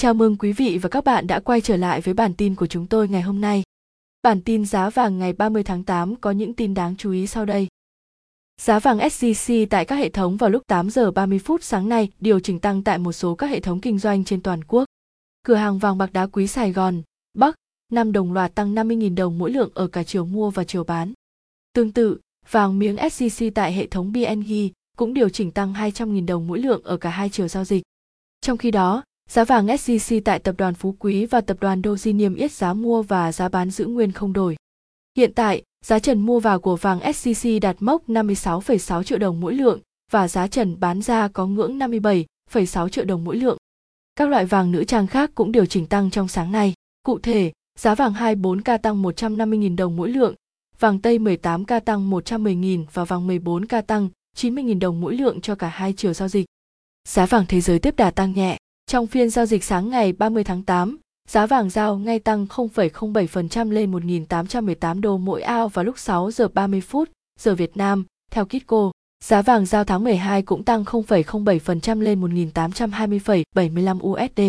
Chào 0.00 0.14
mừng 0.14 0.36
quý 0.36 0.52
vị 0.52 0.78
và 0.82 0.88
các 0.88 1.04
bạn 1.04 1.26
đã 1.26 1.40
quay 1.40 1.60
trở 1.60 1.76
lại 1.76 2.00
với 2.00 2.14
bản 2.14 2.34
tin 2.34 2.54
của 2.54 2.66
chúng 2.66 2.86
tôi 2.86 3.08
ngày 3.08 3.22
hôm 3.22 3.40
nay. 3.40 3.62
Bản 4.22 4.40
tin 4.40 4.64
giá 4.64 4.90
vàng 4.90 5.18
ngày 5.18 5.32
30 5.32 5.62
tháng 5.62 5.84
8 5.84 6.16
có 6.16 6.30
những 6.30 6.54
tin 6.54 6.74
đáng 6.74 6.94
chú 6.96 7.12
ý 7.12 7.26
sau 7.26 7.44
đây. 7.44 7.68
Giá 8.60 8.78
vàng 8.78 8.98
SJC 8.98 9.66
tại 9.70 9.84
các 9.84 9.96
hệ 9.96 10.08
thống 10.08 10.36
vào 10.36 10.50
lúc 10.50 10.62
8 10.66 10.90
giờ 10.90 11.10
30 11.10 11.38
phút 11.38 11.62
sáng 11.62 11.88
nay 11.88 12.08
điều 12.20 12.40
chỉnh 12.40 12.60
tăng 12.60 12.84
tại 12.84 12.98
một 12.98 13.12
số 13.12 13.34
các 13.34 13.46
hệ 13.46 13.60
thống 13.60 13.80
kinh 13.80 13.98
doanh 13.98 14.24
trên 14.24 14.42
toàn 14.42 14.64
quốc. 14.64 14.84
Cửa 15.42 15.54
hàng 15.54 15.78
vàng 15.78 15.98
bạc 15.98 16.12
đá 16.12 16.26
quý 16.26 16.46
Sài 16.46 16.72
Gòn, 16.72 17.02
Bắc, 17.34 17.54
Nam 17.92 18.12
đồng 18.12 18.32
loạt 18.32 18.54
tăng 18.54 18.74
50.000 18.74 19.14
đồng 19.14 19.38
mỗi 19.38 19.50
lượng 19.50 19.70
ở 19.74 19.86
cả 19.86 20.02
chiều 20.02 20.24
mua 20.24 20.50
và 20.50 20.64
chiều 20.64 20.84
bán. 20.84 21.12
Tương 21.72 21.92
tự, 21.92 22.18
vàng 22.50 22.78
miếng 22.78 22.96
SJC 22.96 23.50
tại 23.54 23.72
hệ 23.72 23.86
thống 23.86 24.12
BNG 24.12 24.52
cũng 24.96 25.14
điều 25.14 25.28
chỉnh 25.28 25.50
tăng 25.50 25.72
200.000 25.72 26.26
đồng 26.26 26.46
mỗi 26.46 26.58
lượng 26.58 26.82
ở 26.84 26.96
cả 26.96 27.10
hai 27.10 27.28
chiều 27.30 27.48
giao 27.48 27.64
dịch. 27.64 27.82
Trong 28.40 28.58
khi 28.58 28.70
đó, 28.70 29.02
Giá 29.28 29.44
vàng 29.44 29.66
SJC 29.66 30.20
tại 30.24 30.38
tập 30.38 30.54
đoàn 30.58 30.74
Phú 30.74 30.96
Quý 30.98 31.26
và 31.26 31.40
tập 31.40 31.56
đoàn 31.60 31.82
Doji 31.82 32.16
niêm 32.16 32.34
yết 32.34 32.52
giá 32.52 32.72
mua 32.72 33.02
và 33.02 33.32
giá 33.32 33.48
bán 33.48 33.70
giữ 33.70 33.86
nguyên 33.86 34.12
không 34.12 34.32
đổi. 34.32 34.56
Hiện 35.16 35.32
tại, 35.34 35.62
giá 35.84 35.98
trần 35.98 36.20
mua 36.20 36.40
vào 36.40 36.60
của 36.60 36.76
vàng 36.76 37.00
SJC 37.00 37.60
đạt 37.60 37.76
mốc 37.80 38.08
56,6 38.08 39.02
triệu 39.02 39.18
đồng 39.18 39.40
mỗi 39.40 39.54
lượng 39.54 39.80
và 40.12 40.28
giá 40.28 40.46
trần 40.46 40.80
bán 40.80 41.02
ra 41.02 41.28
có 41.28 41.46
ngưỡng 41.46 41.78
57,6 41.78 42.88
triệu 42.88 43.04
đồng 43.04 43.24
mỗi 43.24 43.36
lượng. 43.36 43.56
Các 44.16 44.28
loại 44.28 44.44
vàng 44.44 44.72
nữ 44.72 44.84
trang 44.84 45.06
khác 45.06 45.30
cũng 45.34 45.52
điều 45.52 45.66
chỉnh 45.66 45.86
tăng 45.86 46.10
trong 46.10 46.28
sáng 46.28 46.52
nay. 46.52 46.74
Cụ 47.02 47.18
thể, 47.18 47.52
giá 47.78 47.94
vàng 47.94 48.12
24K 48.12 48.78
tăng 48.78 49.02
150.000 49.02 49.76
đồng 49.76 49.96
mỗi 49.96 50.10
lượng, 50.10 50.34
vàng 50.78 51.00
Tây 51.00 51.18
18K 51.18 51.80
tăng 51.80 52.10
110.000 52.10 52.84
và 52.92 53.04
vàng 53.04 53.28
14K 53.28 53.82
tăng 53.82 54.08
90.000 54.36 54.78
đồng 54.78 55.00
mỗi 55.00 55.14
lượng 55.14 55.40
cho 55.40 55.54
cả 55.54 55.68
hai 55.68 55.92
chiều 55.92 56.12
giao 56.12 56.28
dịch. 56.28 56.46
Giá 57.08 57.26
vàng 57.26 57.44
thế 57.48 57.60
giới 57.60 57.78
tiếp 57.78 57.96
đà 57.96 58.10
tăng 58.10 58.32
nhẹ, 58.32 58.58
trong 58.88 59.06
phiên 59.06 59.30
giao 59.30 59.46
dịch 59.46 59.64
sáng 59.64 59.90
ngày 59.90 60.12
30 60.12 60.44
tháng 60.44 60.62
8, 60.62 60.98
giá 61.28 61.46
vàng 61.46 61.70
giao 61.70 61.98
ngay 61.98 62.18
tăng 62.18 62.46
0,07% 62.46 63.70
lên 63.70 63.92
1.818 63.92 65.00
đô 65.00 65.18
mỗi 65.18 65.42
ao 65.42 65.68
vào 65.68 65.84
lúc 65.84 65.98
6 65.98 66.30
giờ 66.30 66.48
30 66.48 66.80
phút 66.80 67.10
giờ 67.38 67.54
Việt 67.54 67.76
Nam, 67.76 68.04
theo 68.30 68.44
Kitco. 68.44 68.90
Giá 69.24 69.42
vàng 69.42 69.66
giao 69.66 69.84
tháng 69.84 70.04
12 70.04 70.42
cũng 70.42 70.64
tăng 70.64 70.84
0,07% 70.84 72.00
lên 72.00 72.20
1.820,75 72.20 73.98
USD. 74.00 74.40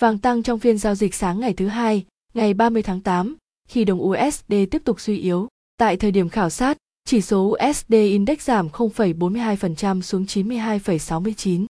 Vàng 0.00 0.18
tăng 0.18 0.42
trong 0.42 0.58
phiên 0.58 0.78
giao 0.78 0.94
dịch 0.94 1.14
sáng 1.14 1.40
ngày 1.40 1.52
thứ 1.52 1.66
hai, 1.66 2.04
ngày 2.34 2.54
30 2.54 2.82
tháng 2.82 3.00
8, 3.00 3.36
khi 3.68 3.84
đồng 3.84 4.02
USD 4.02 4.54
tiếp 4.70 4.82
tục 4.84 5.00
suy 5.00 5.18
yếu. 5.18 5.48
Tại 5.76 5.96
thời 5.96 6.10
điểm 6.10 6.28
khảo 6.28 6.50
sát, 6.50 6.76
chỉ 7.04 7.20
số 7.20 7.56
USD 7.56 7.92
Index 7.92 8.40
giảm 8.40 8.68
0,42% 8.68 10.00
xuống 10.00 10.24
92,69. 10.24 11.66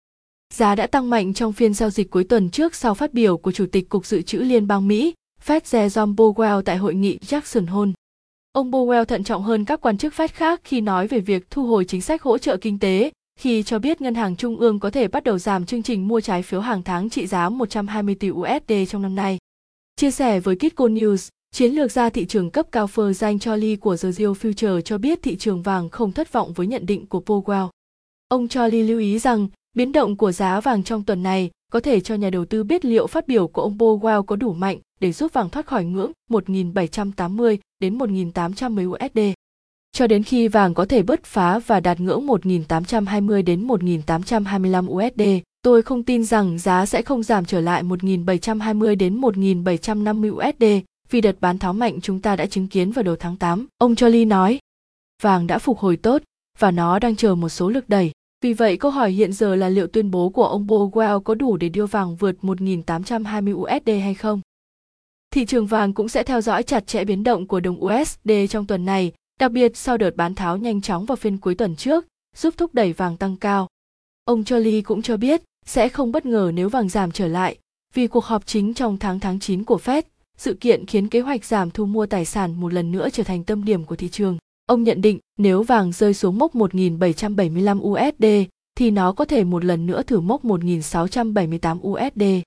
Giá 0.55 0.75
đã 0.75 0.87
tăng 0.87 1.11
mạnh 1.11 1.35
trong 1.35 1.53
phiên 1.53 1.75
giao 1.75 1.91
dịch 1.91 2.11
cuối 2.11 2.25
tuần 2.25 2.51
trước 2.51 2.75
sau 2.75 2.95
phát 2.95 3.15
biểu 3.15 3.37
của 3.37 3.53
Chủ 3.53 3.67
tịch 3.73 3.89
Cục 3.89 4.07
Dự 4.07 4.23
trữ 4.23 4.39
Liên 4.39 4.67
bang 4.67 4.89
Mỹ, 4.89 5.15
Fed 5.47 5.61
Jerome 5.61 6.15
Powell 6.15 6.63
tại 6.63 6.77
hội 6.77 6.95
nghị 6.95 7.19
Jackson 7.19 7.67
Hole. 7.67 7.93
Ông 8.53 8.71
Powell 8.71 9.05
thận 9.05 9.25
trọng 9.25 9.43
hơn 9.43 9.65
các 9.65 9.81
quan 9.81 9.99
chức 9.99 10.15
Fed 10.15 10.29
khác 10.33 10.61
khi 10.65 10.81
nói 10.81 11.07
về 11.07 11.21
việc 11.21 11.51
thu 11.51 11.67
hồi 11.67 11.85
chính 11.85 12.01
sách 12.01 12.23
hỗ 12.23 12.39
trợ 12.39 12.57
kinh 12.57 12.79
tế, 12.79 13.11
khi 13.39 13.63
cho 13.63 13.79
biết 13.79 14.01
ngân 14.01 14.15
hàng 14.15 14.37
trung 14.37 14.57
ương 14.57 14.81
có 14.81 14.91
thể 14.91 15.09
bắt 15.09 15.25
đầu 15.25 15.39
giảm 15.39 15.67
chương 15.67 15.83
trình 15.83 16.09
mua 16.09 16.21
trái 16.21 16.43
phiếu 16.43 16.61
hàng 16.61 16.83
tháng 16.83 17.11
trị 17.11 17.27
giá 17.27 17.49
120 17.49 18.15
tỷ 18.15 18.31
USD 18.31 18.73
trong 18.89 19.03
năm 19.03 19.15
nay. 19.15 19.39
Chia 19.97 20.11
sẻ 20.11 20.41
với 20.41 20.57
Kitco 20.57 20.85
News, 20.85 21.29
chiến 21.55 21.73
lược 21.73 21.93
gia 21.93 22.11
thị 22.11 22.27
trường 22.27 22.51
cấp 22.51 22.67
cao 22.73 22.87
Phơ 22.87 23.13
danh 23.13 23.39
Charlie 23.39 23.77
của 23.77 23.97
The 23.97 24.13
Real 24.13 24.31
Future 24.31 24.81
cho 24.81 24.99
biết 24.99 25.23
thị 25.23 25.37
trường 25.37 25.63
vàng 25.63 25.89
không 25.89 26.13
thất 26.13 26.33
vọng 26.33 26.53
với 26.53 26.67
nhận 26.67 26.87
định 26.87 27.07
của 27.07 27.23
Powell. 27.27 27.69
Ông 28.29 28.49
Charlie 28.49 28.83
lưu 28.83 29.01
ý 29.01 29.19
rằng 29.19 29.49
Biến 29.77 29.93
động 29.93 30.17
của 30.17 30.33
giá 30.33 30.61
vàng 30.61 30.83
trong 30.83 31.03
tuần 31.03 31.23
này 31.23 31.51
có 31.73 31.81
thể 31.81 32.01
cho 32.01 32.15
nhà 32.15 32.31
đầu 32.31 32.45
tư 32.45 32.65
biết 32.65 32.85
liệu 32.85 33.07
phát 33.07 33.29
biểu 33.29 33.49
của 33.49 33.63
ông 33.63 33.79
Powell 33.79 34.23
có 34.23 34.37
đủ 34.37 34.53
mạnh 34.53 34.79
để 35.01 35.13
giúp 35.13 35.33
vàng 35.33 35.51
thoát 35.51 35.67
khỏi 35.67 35.85
ngưỡng 35.85 36.13
1.780 36.31 37.57
đến 37.81 37.99
1.810 37.99 38.91
USD. 38.91 39.19
Cho 39.93 40.07
đến 40.07 40.23
khi 40.23 40.49
vàng 40.49 40.75
có 40.75 40.85
thể 40.85 41.03
bứt 41.03 41.25
phá 41.25 41.59
và 41.59 41.81
đạt 41.81 42.01
ngưỡng 42.01 42.27
1.820 42.27 43.45
đến 43.45 43.67
1.825 43.67 44.89
USD, 44.91 45.23
tôi 45.63 45.83
không 45.83 46.03
tin 46.03 46.25
rằng 46.25 46.59
giá 46.59 46.87
sẽ 46.87 47.03
không 47.03 47.23
giảm 47.23 47.45
trở 47.45 47.61
lại 47.61 47.83
1.720 47.83 48.97
đến 48.97 49.21
1.750 49.21 50.35
USD 50.35 50.87
vì 51.11 51.21
đợt 51.21 51.37
bán 51.41 51.59
tháo 51.59 51.73
mạnh 51.73 52.01
chúng 52.01 52.21
ta 52.21 52.37
đã 52.37 52.47
chứng 52.47 52.69
kiến 52.69 52.93
vào 52.93 53.03
đầu 53.03 53.17
tháng 53.17 53.37
8. 53.37 53.67
Ông 53.79 53.95
Charlie 53.95 54.25
nói, 54.25 54.59
vàng 55.23 55.47
đã 55.47 55.59
phục 55.59 55.79
hồi 55.79 55.97
tốt 55.97 56.23
và 56.59 56.71
nó 56.71 56.99
đang 56.99 57.17
chờ 57.17 57.35
một 57.35 57.49
số 57.49 57.69
lực 57.69 57.89
đẩy. 57.89 58.13
Vì 58.43 58.53
vậy 58.53 58.77
câu 58.77 58.91
hỏi 58.91 59.11
hiện 59.11 59.33
giờ 59.33 59.55
là 59.55 59.69
liệu 59.69 59.87
tuyên 59.87 60.11
bố 60.11 60.29
của 60.29 60.45
ông 60.47 60.67
Powell 60.67 61.21
có 61.21 61.35
đủ 61.35 61.57
để 61.57 61.69
đưa 61.69 61.87
vàng 61.87 62.17
vượt 62.17 62.37
1.820 62.43 63.55
USD 63.55 63.91
hay 64.03 64.15
không? 64.15 64.41
Thị 65.31 65.47
trường 65.47 65.67
vàng 65.67 65.93
cũng 65.93 66.09
sẽ 66.09 66.23
theo 66.23 66.41
dõi 66.41 66.63
chặt 66.63 66.87
chẽ 66.87 67.05
biến 67.05 67.25
động 67.25 67.47
của 67.47 67.61
đồng 67.61 67.85
USD 67.85 68.31
trong 68.51 68.67
tuần 68.67 68.85
này, 68.85 69.13
đặc 69.41 69.53
biệt 69.53 69.77
sau 69.77 69.97
đợt 69.97 70.17
bán 70.17 70.35
tháo 70.35 70.57
nhanh 70.57 70.81
chóng 70.81 71.05
vào 71.05 71.17
phiên 71.17 71.39
cuối 71.39 71.55
tuần 71.55 71.77
trước, 71.77 72.07
giúp 72.37 72.55
thúc 72.57 72.75
đẩy 72.75 72.93
vàng 72.93 73.17
tăng 73.17 73.37
cao. 73.37 73.69
Ông 74.25 74.45
Charlie 74.45 74.83
cũng 74.83 75.03
cho 75.03 75.17
biết 75.17 75.43
sẽ 75.67 75.89
không 75.89 76.13
bất 76.13 76.27
ngờ 76.27 76.51
nếu 76.55 76.69
vàng 76.69 76.89
giảm 76.89 77.13
trở 77.13 77.29
lại, 77.29 77.59
vì 77.95 78.07
cuộc 78.07 78.25
họp 78.25 78.47
chính 78.47 78.75
trong 78.75 78.99
tháng 78.99 79.21
tháng 79.21 79.41
9 79.41 79.65
của 79.65 79.79
Fed, 79.85 80.03
sự 80.37 80.55
kiện 80.61 80.87
khiến 80.87 81.09
kế 81.09 81.21
hoạch 81.21 81.45
giảm 81.45 81.71
thu 81.71 81.87
mua 81.87 82.07
tài 82.07 82.25
sản 82.25 82.61
một 82.61 82.73
lần 82.73 82.93
nữa 82.93 83.09
trở 83.13 83.23
thành 83.23 83.45
tâm 83.45 83.65
điểm 83.65 83.85
của 83.85 83.97
thị 83.97 84.09
trường. 84.09 84.39
Ông 84.67 84.83
nhận 84.83 85.01
định 85.03 85.19
nếu 85.39 85.63
vàng 85.63 85.93
rơi 85.93 86.15
xuống 86.15 86.39
mốc 86.39 86.55
1.775 86.55 87.81
USD 87.81 88.51
thì 88.77 88.91
nó 88.91 89.13
có 89.13 89.25
thể 89.25 89.45
một 89.45 89.65
lần 89.65 89.87
nữa 89.87 90.03
thử 90.03 90.21
mốc 90.21 90.45
1.678 90.45 91.79
USD. 91.89 92.47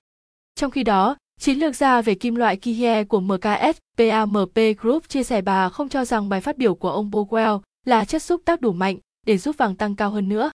Trong 0.54 0.70
khi 0.70 0.82
đó, 0.82 1.16
chiến 1.40 1.58
lược 1.58 1.76
gia 1.76 2.02
về 2.02 2.14
kim 2.14 2.34
loại 2.34 2.56
Kihie 2.56 3.04
của 3.04 3.20
MKS 3.20 3.78
PAMP 3.98 4.58
Group 4.78 5.08
chia 5.08 5.24
sẻ 5.24 5.42
bà 5.42 5.68
không 5.68 5.88
cho 5.88 6.04
rằng 6.04 6.28
bài 6.28 6.40
phát 6.40 6.58
biểu 6.58 6.74
của 6.74 6.90
ông 6.90 7.10
Powell 7.10 7.60
là 7.86 8.04
chất 8.04 8.22
xúc 8.22 8.42
tác 8.44 8.60
đủ 8.60 8.72
mạnh 8.72 8.96
để 9.26 9.38
giúp 9.38 9.56
vàng 9.58 9.76
tăng 9.76 9.96
cao 9.96 10.10
hơn 10.10 10.28
nữa. 10.28 10.50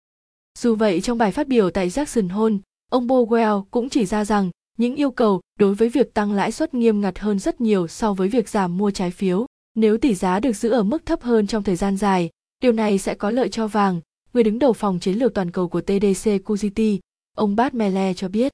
Dù 0.59 0.75
vậy 0.75 1.01
trong 1.01 1.17
bài 1.17 1.31
phát 1.31 1.47
biểu 1.47 1.69
tại 1.69 1.89
Jackson 1.89 2.29
Hole, 2.29 2.55
ông 2.91 3.07
Powell 3.07 3.63
cũng 3.71 3.89
chỉ 3.89 4.05
ra 4.05 4.25
rằng 4.25 4.49
những 4.77 4.95
yêu 4.95 5.11
cầu 5.11 5.41
đối 5.59 5.75
với 5.75 5.89
việc 5.89 6.13
tăng 6.13 6.31
lãi 6.31 6.51
suất 6.51 6.73
nghiêm 6.73 7.01
ngặt 7.01 7.19
hơn 7.19 7.39
rất 7.39 7.61
nhiều 7.61 7.87
so 7.87 8.13
với 8.13 8.27
việc 8.27 8.49
giảm 8.49 8.77
mua 8.77 8.91
trái 8.91 9.11
phiếu. 9.11 9.45
Nếu 9.75 9.97
tỷ 9.97 10.15
giá 10.15 10.39
được 10.39 10.53
giữ 10.53 10.69
ở 10.69 10.83
mức 10.83 11.05
thấp 11.05 11.21
hơn 11.21 11.47
trong 11.47 11.63
thời 11.63 11.75
gian 11.75 11.97
dài, 11.97 12.29
điều 12.61 12.71
này 12.71 12.97
sẽ 12.97 13.15
có 13.15 13.31
lợi 13.31 13.49
cho 13.49 13.67
vàng, 13.67 14.01
người 14.33 14.43
đứng 14.43 14.59
đầu 14.59 14.73
phòng 14.73 14.99
chiến 14.99 15.17
lược 15.17 15.33
toàn 15.33 15.51
cầu 15.51 15.67
của 15.67 15.81
TDC 15.81 16.29
Kuziti, 16.45 16.99
ông 17.35 17.55
Bart 17.55 17.73
Mele 17.73 18.13
cho 18.13 18.27
biết. 18.27 18.51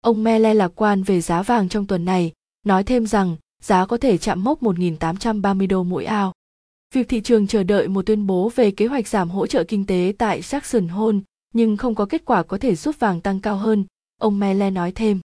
Ông 0.00 0.24
Mele 0.24 0.54
lạc 0.54 0.72
quan 0.74 1.02
về 1.02 1.20
giá 1.20 1.42
vàng 1.42 1.68
trong 1.68 1.86
tuần 1.86 2.04
này, 2.04 2.32
nói 2.66 2.84
thêm 2.84 3.06
rằng 3.06 3.36
giá 3.62 3.86
có 3.86 3.96
thể 3.96 4.18
chạm 4.18 4.44
mốc 4.44 4.62
1.830 4.62 5.68
đô 5.68 5.82
mỗi 5.82 6.04
ao. 6.04 6.32
Việc 6.94 7.08
thị 7.08 7.20
trường 7.20 7.46
chờ 7.46 7.62
đợi 7.62 7.88
một 7.88 8.06
tuyên 8.06 8.26
bố 8.26 8.50
về 8.54 8.70
kế 8.70 8.86
hoạch 8.86 9.08
giảm 9.08 9.30
hỗ 9.30 9.46
trợ 9.46 9.64
kinh 9.64 9.86
tế 9.86 10.12
tại 10.18 10.40
Jackson 10.40 10.88
Hole 10.88 11.18
nhưng 11.54 11.76
không 11.76 11.94
có 11.94 12.06
kết 12.06 12.24
quả 12.24 12.42
có 12.42 12.58
thể 12.58 12.74
giúp 12.74 12.94
vàng 12.98 13.20
tăng 13.20 13.40
cao 13.40 13.56
hơn, 13.56 13.84
ông 14.20 14.38
Mele 14.38 14.70
nói 14.70 14.92
thêm. 14.92 15.20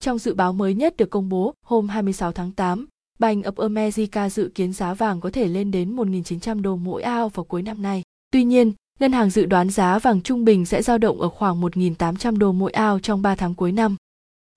Trong 0.00 0.18
dự 0.18 0.34
báo 0.34 0.52
mới 0.52 0.74
nhất 0.74 0.96
được 0.96 1.10
công 1.10 1.28
bố 1.28 1.54
hôm 1.64 1.88
26 1.88 2.32
tháng 2.32 2.52
8, 2.52 2.86
Bank 3.18 3.44
of 3.44 3.62
America 3.62 4.30
dự 4.30 4.50
kiến 4.54 4.72
giá 4.72 4.94
vàng 4.94 5.20
có 5.20 5.30
thể 5.30 5.48
lên 5.48 5.70
đến 5.70 5.96
1.900 5.96 6.62
đô 6.62 6.76
mỗi 6.76 7.02
ao 7.02 7.28
vào 7.28 7.44
cuối 7.44 7.62
năm 7.62 7.82
nay. 7.82 8.02
Tuy 8.30 8.44
nhiên, 8.44 8.72
ngân 9.00 9.12
hàng 9.12 9.30
dự 9.30 9.46
đoán 9.46 9.70
giá 9.70 9.98
vàng 9.98 10.22
trung 10.22 10.44
bình 10.44 10.66
sẽ 10.66 10.82
dao 10.82 10.98
động 10.98 11.20
ở 11.20 11.28
khoảng 11.28 11.60
1.800 11.60 12.38
đô 12.38 12.52
mỗi 12.52 12.72
ao 12.72 12.98
trong 12.98 13.22
3 13.22 13.34
tháng 13.34 13.54
cuối 13.54 13.72
năm. 13.72 13.96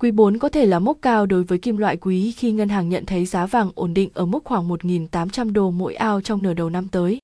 Quý 0.01 0.11
4 0.11 0.38
có 0.38 0.49
thể 0.49 0.66
là 0.66 0.79
mốc 0.79 0.97
cao 1.01 1.25
đối 1.25 1.44
với 1.44 1.57
kim 1.57 1.77
loại 1.77 1.97
quý 1.97 2.31
khi 2.31 2.51
ngân 2.51 2.69
hàng 2.69 2.89
nhận 2.89 3.05
thấy 3.05 3.25
giá 3.25 3.45
vàng 3.45 3.72
ổn 3.75 3.94
định 3.94 4.09
ở 4.13 4.25
mức 4.25 4.44
khoảng 4.45 4.69
1.800 4.69 5.51
đô 5.51 5.72
mỗi 5.72 5.95
ao 5.95 6.22
trong 6.22 6.43
nửa 6.43 6.53
đầu 6.53 6.69
năm 6.69 6.88
tới. 6.88 7.19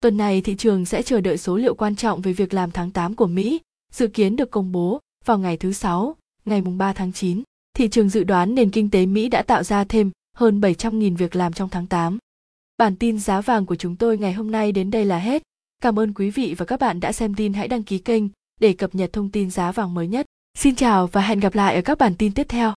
Tuần 0.00 0.16
này 0.16 0.40
thị 0.40 0.54
trường 0.58 0.84
sẽ 0.84 1.02
chờ 1.02 1.20
đợi 1.20 1.38
số 1.38 1.56
liệu 1.56 1.74
quan 1.74 1.96
trọng 1.96 2.20
về 2.20 2.32
việc 2.32 2.54
làm 2.54 2.70
tháng 2.70 2.90
8 2.90 3.14
của 3.14 3.26
Mỹ, 3.26 3.60
dự 3.92 4.06
kiến 4.06 4.36
được 4.36 4.50
công 4.50 4.72
bố 4.72 5.00
vào 5.24 5.38
ngày 5.38 5.56
thứ 5.56 5.72
Sáu, 5.72 6.16
ngày 6.44 6.62
3 6.62 6.92
tháng 6.92 7.12
9. 7.12 7.42
Thị 7.74 7.88
trường 7.88 8.08
dự 8.08 8.24
đoán 8.24 8.54
nền 8.54 8.70
kinh 8.70 8.90
tế 8.90 9.06
Mỹ 9.06 9.28
đã 9.28 9.42
tạo 9.42 9.62
ra 9.62 9.84
thêm 9.84 10.10
hơn 10.34 10.60
700.000 10.60 11.16
việc 11.16 11.36
làm 11.36 11.52
trong 11.52 11.68
tháng 11.68 11.86
8. 11.86 12.18
Bản 12.78 12.96
tin 12.96 13.18
giá 13.18 13.40
vàng 13.40 13.66
của 13.66 13.76
chúng 13.76 13.96
tôi 13.96 14.18
ngày 14.18 14.32
hôm 14.32 14.50
nay 14.50 14.72
đến 14.72 14.90
đây 14.90 15.04
là 15.04 15.18
hết. 15.18 15.42
Cảm 15.82 15.98
ơn 15.98 16.14
quý 16.14 16.30
vị 16.30 16.54
và 16.58 16.66
các 16.66 16.80
bạn 16.80 17.00
đã 17.00 17.12
xem 17.12 17.34
tin 17.34 17.52
hãy 17.52 17.68
đăng 17.68 17.82
ký 17.82 17.98
kênh 17.98 18.22
để 18.60 18.72
cập 18.72 18.94
nhật 18.94 19.12
thông 19.12 19.30
tin 19.30 19.50
giá 19.50 19.72
vàng 19.72 19.94
mới 19.94 20.08
nhất. 20.08 20.26
Xin 20.58 20.74
chào 20.74 21.06
và 21.06 21.20
hẹn 21.20 21.40
gặp 21.40 21.54
lại 21.54 21.74
ở 21.74 21.82
các 21.82 21.98
bản 21.98 22.14
tin 22.18 22.32
tiếp 22.32 22.46
theo. 22.48 22.74